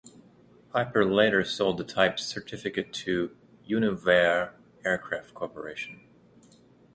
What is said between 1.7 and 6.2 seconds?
the type certificate to Univair Aircraft Corporation.